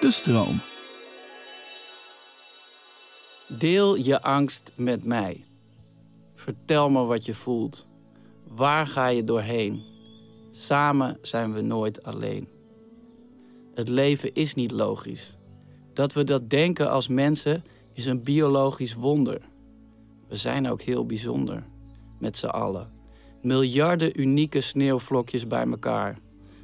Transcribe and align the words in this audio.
De 0.00 0.10
stroom. 0.10 0.60
Deel 3.48 3.96
je 3.96 4.22
angst 4.22 4.72
met 4.74 5.04
mij. 5.04 5.44
Vertel 6.34 6.88
me 6.88 7.04
wat 7.04 7.26
je 7.26 7.34
voelt. 7.34 7.86
Waar 8.48 8.86
ga 8.86 9.06
je 9.06 9.24
doorheen? 9.24 9.82
Samen 10.50 11.18
zijn 11.22 11.52
we 11.52 11.60
nooit 11.60 12.02
alleen. 12.02 12.48
Het 13.74 13.88
leven 13.88 14.34
is 14.34 14.54
niet 14.54 14.70
logisch. 14.70 15.36
Dat 15.92 16.12
we 16.12 16.24
dat 16.24 16.50
denken 16.50 16.90
als 16.90 17.08
mensen 17.08 17.64
is 17.92 18.06
een 18.06 18.24
biologisch 18.24 18.94
wonder. 18.94 19.40
We 20.28 20.36
zijn 20.36 20.68
ook 20.68 20.82
heel 20.82 21.06
bijzonder, 21.06 21.66
met 22.18 22.36
z'n 22.36 22.46
allen. 22.46 22.92
Miljarden 23.42 24.20
unieke 24.20 24.60
sneeuwvlokjes 24.60 25.46
bij 25.46 25.66
elkaar. 25.66 26.18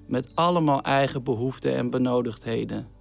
Met 0.06 0.28
allemaal 0.34 0.82
eigen 0.82 1.22
behoeften 1.22 1.74
en 1.74 1.90
benodigdheden. 1.90 2.92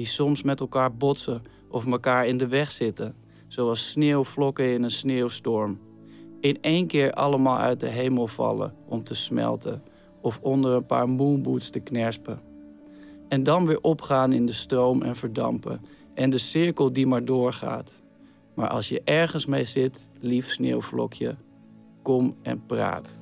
Die 0.00 0.08
soms 0.08 0.42
met 0.42 0.60
elkaar 0.60 0.94
botsen 0.94 1.42
of 1.68 1.86
elkaar 1.86 2.26
in 2.26 2.38
de 2.38 2.46
weg 2.46 2.70
zitten. 2.70 3.14
Zoals 3.48 3.90
sneeuwvlokken 3.90 4.72
in 4.72 4.82
een 4.82 4.90
sneeuwstorm. 4.90 5.78
In 6.40 6.58
één 6.60 6.86
keer 6.86 7.12
allemaal 7.12 7.58
uit 7.58 7.80
de 7.80 7.88
hemel 7.88 8.26
vallen 8.26 8.74
om 8.86 9.04
te 9.04 9.14
smelten. 9.14 9.82
Of 10.20 10.38
onder 10.42 10.74
een 10.74 10.86
paar 10.86 11.08
moonboots 11.08 11.70
te 11.70 11.80
knerspen. 11.80 12.40
En 13.28 13.42
dan 13.42 13.66
weer 13.66 13.80
opgaan 13.80 14.32
in 14.32 14.46
de 14.46 14.52
stroom 14.52 15.02
en 15.02 15.16
verdampen. 15.16 15.80
En 16.14 16.30
de 16.30 16.38
cirkel 16.38 16.92
die 16.92 17.06
maar 17.06 17.24
doorgaat. 17.24 18.02
Maar 18.54 18.68
als 18.68 18.88
je 18.88 19.02
ergens 19.04 19.46
mee 19.46 19.64
zit, 19.64 20.08
lief 20.20 20.50
sneeuwvlokje, 20.50 21.36
kom 22.02 22.36
en 22.42 22.66
praat. 22.66 23.18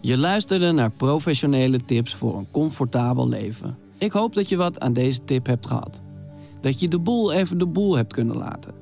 Je 0.00 0.18
luisterde 0.18 0.72
naar 0.72 0.90
professionele 0.90 1.78
tips 1.84 2.14
voor 2.14 2.36
een 2.36 2.50
comfortabel 2.50 3.28
leven. 3.28 3.83
Ik 4.04 4.12
hoop 4.12 4.34
dat 4.34 4.48
je 4.48 4.56
wat 4.56 4.80
aan 4.80 4.92
deze 4.92 5.24
tip 5.24 5.46
hebt 5.46 5.66
gehad. 5.66 6.02
Dat 6.60 6.80
je 6.80 6.88
de 6.88 7.00
boel 7.00 7.32
even 7.32 7.58
de 7.58 7.66
boel 7.66 7.96
hebt 7.96 8.12
kunnen 8.12 8.36
laten. 8.36 8.74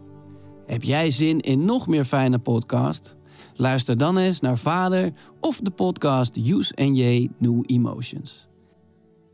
Heb 0.67 0.83
jij 0.83 1.11
zin 1.11 1.41
in 1.41 1.65
nog 1.65 1.87
meer 1.87 2.05
fijne 2.05 2.39
podcast? 2.39 3.17
Luister 3.55 3.99
dan 3.99 4.19
eens 4.19 4.41
naar 4.41 4.59
Vader 4.59 5.13
of 5.41 5.61
de 5.61 5.71
podcast 5.71 6.37
Use 6.37 6.75
and 6.75 6.97
J 6.97 7.29
New 7.39 7.63
Emotions. 7.67 8.49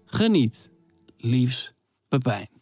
Geniet. 0.05 0.71
Liefs, 1.17 1.75
Pepijn. 2.09 2.58